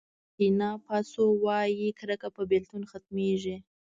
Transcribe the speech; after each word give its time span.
بورکېنا 0.35 0.69
فاسو 0.85 1.23
متل 1.31 1.39
وایي 1.43 1.89
کرکه 1.99 2.27
په 2.35 2.41
بېلتون 2.49 2.81
ختمېږي. 2.91 3.55